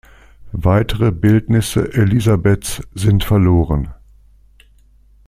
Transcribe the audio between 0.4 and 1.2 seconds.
Weitere